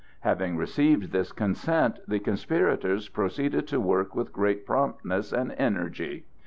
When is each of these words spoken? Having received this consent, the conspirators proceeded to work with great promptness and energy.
Having 0.21 0.57
received 0.57 1.11
this 1.11 1.31
consent, 1.31 1.99
the 2.07 2.17
conspirators 2.17 3.07
proceeded 3.07 3.67
to 3.67 3.79
work 3.79 4.15
with 4.15 4.33
great 4.33 4.65
promptness 4.65 5.31
and 5.31 5.51
energy. 5.59 6.25